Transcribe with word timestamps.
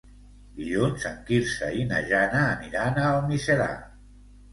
Dilluns 0.59 1.03
en 1.09 1.19
Quirze 1.27 1.69
i 1.81 1.85
na 1.91 1.99
Jana 2.13 2.39
aniran 2.55 2.97
a 3.03 3.05
Almiserà. 3.11 3.69